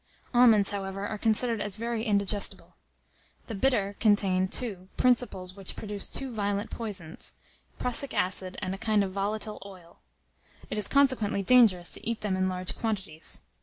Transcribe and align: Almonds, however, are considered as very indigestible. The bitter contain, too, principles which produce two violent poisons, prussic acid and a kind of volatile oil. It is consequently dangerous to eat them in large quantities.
Almonds, 0.33 0.71
however, 0.71 1.05
are 1.05 1.19
considered 1.19 1.61
as 1.61 1.75
very 1.77 2.03
indigestible. 2.03 2.75
The 3.45 3.53
bitter 3.53 3.95
contain, 3.99 4.47
too, 4.47 4.87
principles 4.97 5.53
which 5.55 5.75
produce 5.75 6.09
two 6.09 6.33
violent 6.33 6.71
poisons, 6.71 7.33
prussic 7.77 8.11
acid 8.11 8.57
and 8.63 8.73
a 8.73 8.79
kind 8.79 9.03
of 9.03 9.11
volatile 9.13 9.61
oil. 9.63 9.99
It 10.71 10.79
is 10.79 10.87
consequently 10.87 11.43
dangerous 11.43 11.93
to 11.93 12.09
eat 12.09 12.21
them 12.21 12.35
in 12.35 12.49
large 12.49 12.75
quantities. 12.75 13.41